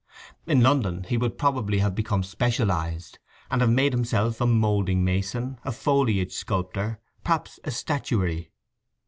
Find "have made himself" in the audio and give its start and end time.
3.61-4.41